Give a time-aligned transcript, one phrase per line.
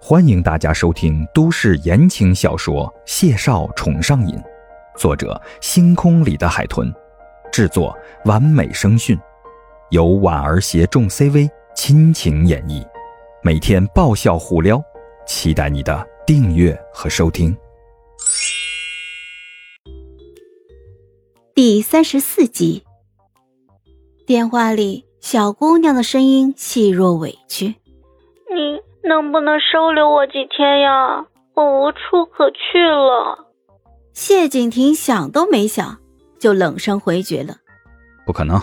[0.00, 4.36] 欢迎大家收听都市言情小说《谢少宠上瘾》，
[4.98, 6.92] 作者：星空里的海豚，
[7.50, 7.96] 制作：
[8.26, 9.18] 完美声讯，
[9.90, 12.86] 由婉儿携众 CV 亲情演绎，
[13.42, 14.82] 每天爆笑互撩，
[15.26, 17.56] 期待你的订阅和收听。
[21.54, 22.84] 第三十四集，
[24.26, 27.68] 电话里小姑娘的声音细若委屈
[28.52, 31.26] ：“你。”能不能收留我几天呀？
[31.54, 33.46] 我无处可去了。
[34.12, 35.98] 谢景亭想都没想，
[36.38, 37.56] 就冷声回绝了
[38.26, 38.60] ：“不可能。”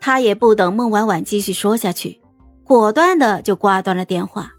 [0.00, 2.20] 他也不等孟婉婉继续说下去，
[2.64, 4.52] 果断的就挂断了电话。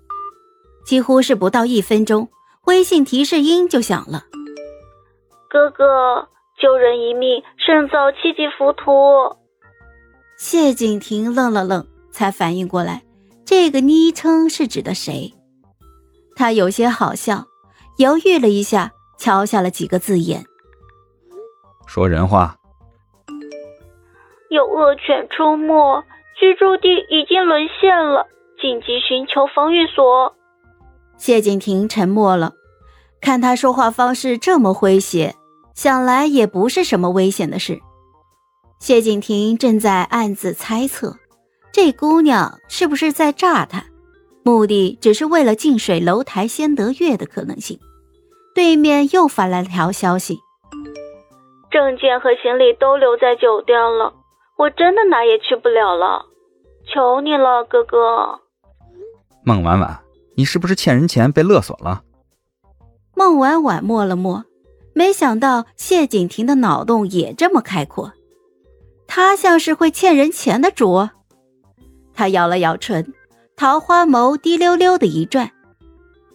[0.85, 2.29] 几乎是不到一分钟，
[2.66, 4.26] 微信提示音就响了
[5.49, 6.27] ：“哥哥，
[6.59, 9.38] 救人一命胜造七级浮屠。”
[10.38, 13.04] 谢景亭愣了愣，才反应过来。
[13.49, 15.34] 这个昵称是指的谁？
[16.35, 17.48] 他有些好笑，
[17.98, 20.46] 犹豫了一下，敲下了几个字眼
[21.88, 22.55] ：“说人话。”
[24.51, 26.04] 有恶犬出没，
[26.40, 28.27] 居住地已经沦陷了，
[28.62, 30.35] 紧急寻求防御所。
[31.18, 32.54] 谢景亭沉默了，
[33.20, 35.34] 看他说话方式这么诙谐，
[35.73, 37.79] 想来也不是什么危险的事。
[38.79, 41.16] 谢景亭正在暗自猜测。
[41.71, 43.85] 这姑娘是不是在诈他？
[44.43, 47.79] 目的只是为了近水楼台先得月的可能性。
[48.55, 50.39] 对面又发来了条消息：
[51.70, 54.13] 证件和行李都留在酒店了，
[54.57, 56.26] 我真的哪也去不了了，
[56.91, 58.39] 求你了，哥哥。
[59.43, 59.99] 孟婉婉，
[60.35, 62.04] 你是不是欠人钱被勒索了？
[63.15, 64.45] 孟婉婉默了默，
[64.94, 68.13] 没想到谢景亭的脑洞也这么开阔，
[69.07, 71.09] 他像是会欠人钱的主。
[72.19, 73.13] 他咬了咬唇，
[73.56, 75.50] 桃花眸滴溜溜的一转，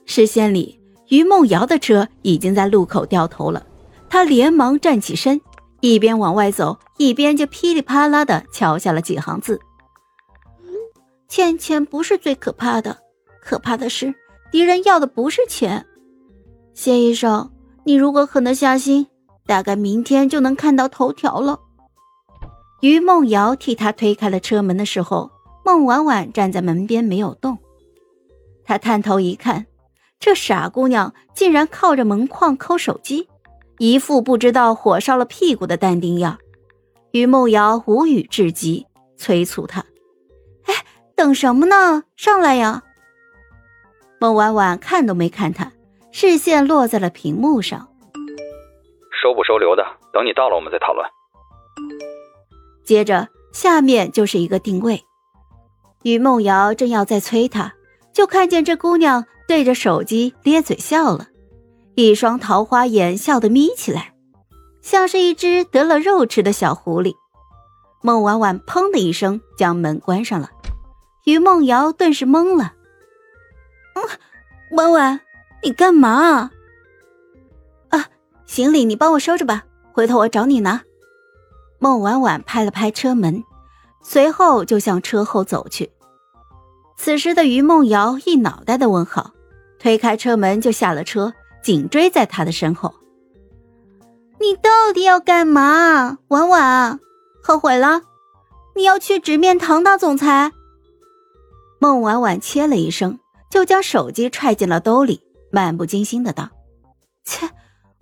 [0.07, 3.67] 视线里于梦瑶的车已经在路口掉头了。
[4.09, 5.39] 他连忙站起身，
[5.83, 9.61] 一边往外走，一边就噼里啪啦的敲下了几行字
[11.29, 12.97] ：“欠钱不是最可怕的，
[13.43, 14.15] 可怕的是
[14.51, 15.85] 敌人要的不是钱。
[16.73, 17.53] 谢医生，
[17.85, 19.07] 你如果狠得下心，
[19.45, 21.61] 大概明天就能看到头条了。”
[22.81, 25.34] 于梦瑶替他推开了车门的时候。
[25.65, 27.59] 孟婉婉站在门边没有动，
[28.65, 29.67] 她探头一看，
[30.21, 33.29] 这傻姑娘竟然靠着门框抠手机，
[33.79, 36.39] 一副不知道火烧了屁股的淡定样。
[37.13, 38.87] 于梦瑶无语至极，
[39.17, 39.85] 催促她
[40.67, 40.75] ：“哎，
[41.15, 42.05] 等什么呢？
[42.15, 42.83] 上来呀！”
[44.21, 45.73] 孟婉婉看都没看他，
[46.13, 47.89] 视线落在了屏幕上。
[49.23, 49.83] 收不收留的，
[50.13, 51.07] 等你到了我们再讨论。
[52.85, 55.03] 接着下面就是一个定位。
[56.05, 57.75] 于梦瑶正要再催他，
[58.13, 61.29] 就看见这姑娘对着手机咧嘴笑了，
[61.95, 64.15] 一双桃花眼笑得眯起来，
[64.83, 67.15] 像是一只得了肉吃的小狐狸。
[68.03, 70.51] 孟婉婉砰的一声将门关上了，
[71.25, 72.75] 于梦瑶顿时懵了。
[73.95, 74.03] 嗯，
[74.77, 75.21] 婉婉，
[75.63, 76.51] 你干嘛？
[77.89, 78.09] 啊，
[78.45, 80.83] 行李你帮我收着吧，回头我找你拿。
[81.79, 83.43] 孟婉婉拍了拍车门。
[84.07, 85.91] 随后就向车后走去。
[86.97, 89.33] 此时的于梦瑶一脑袋的问号，
[89.79, 91.33] 推开车门就下了车，
[91.63, 92.95] 紧追在他的身后。
[94.41, 96.99] 你到底要干嘛，婉婉？
[97.43, 98.03] 后悔了？
[98.75, 100.53] 你要去直面唐大总裁？
[101.79, 103.19] 孟婉婉切了一声，
[103.51, 106.51] 就将手机揣进了兜里，漫不经心的道
[107.25, 107.51] ：“切，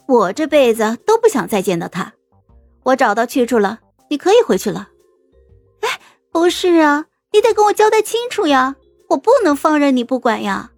[0.06, 2.12] 我这辈子都不想再见到他。
[2.84, 4.88] 我找到去处了，你可以回去了。”
[5.82, 6.00] 哎
[6.30, 8.76] 不是啊，你得跟我交代清楚呀！
[9.12, 10.70] 我不能放任你不管呀。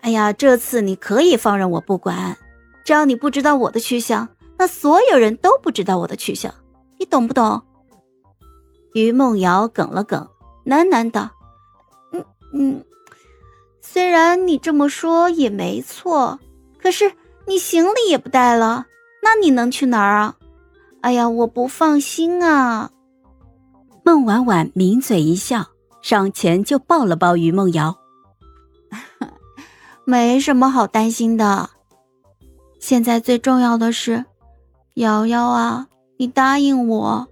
[0.00, 2.36] 哎呀，这次你可以放任我不管，
[2.84, 4.28] 只要你不知道我的去向，
[4.58, 6.52] 那所有人都不知道我的去向，
[6.98, 7.62] 你懂不懂？
[8.94, 10.28] 于梦瑶哽了哽，
[10.66, 11.30] 喃喃道
[12.12, 12.84] ：“嗯嗯，
[13.80, 16.38] 虽然你这么说也没错，
[16.78, 17.12] 可是
[17.46, 18.86] 你行李也不带了，
[19.22, 20.36] 那你能去哪儿啊？
[21.00, 22.90] 哎呀，我不放心啊。”
[24.04, 25.68] 孟婉婉抿嘴一笑，
[26.04, 27.96] 上前就抱了抱于梦瑶。
[30.04, 31.70] 没什么好担心的，
[32.78, 34.26] 现在最重要的是，
[34.92, 37.28] 瑶瑶啊，你答应我，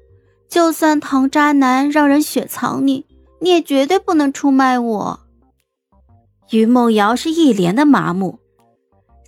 [0.49, 3.05] 就算唐渣男让人雪藏你，
[3.41, 5.21] 你也绝对不能出卖我。
[6.51, 8.39] 于梦瑶是一脸的麻木，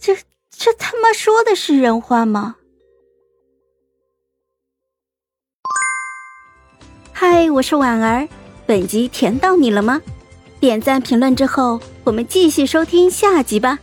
[0.01, 0.17] 这
[0.51, 2.57] 这他妈说的是人话吗？
[7.13, 8.27] 嗨，我是婉儿，
[8.67, 10.01] 本集甜到你了吗？
[10.59, 13.79] 点赞评论之后，我们继续收听下集吧。